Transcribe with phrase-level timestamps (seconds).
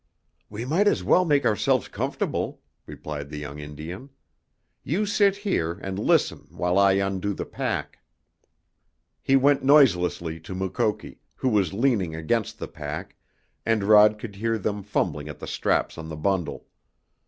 [0.49, 4.09] "We might as well make ourselves comfortable," replied the young Indian.
[4.83, 7.99] "You sit here, and listen while I undo the pack."
[9.21, 13.15] He went noiselessly to Mukoki, who was leaning against the pack,
[13.63, 16.65] and Rod could hear them fumbling at the straps on the bundle.